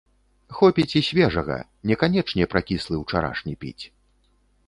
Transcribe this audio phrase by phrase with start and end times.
[0.59, 1.57] Хопіць і свежага,
[1.91, 3.83] не канечне пракіслы ўчарашні піць.